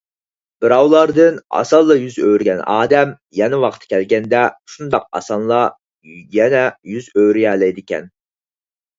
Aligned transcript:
بىراۋلاردىن 0.63 1.35
ئاسانلا 1.57 1.97
يۈز 2.03 2.15
ئۆرۈگەن 2.27 2.63
ئادەم، 2.75 3.11
يەنە 3.39 3.59
ۋاقتى 3.63 3.89
كەلگەندە 3.91 4.39
شۇنداق 4.75 5.05
ئاسانلا 5.19 5.59
يەنە 6.39 6.63
يۈز 6.95 7.11
ئۆرۈيەلەيدىكەن 7.17 8.09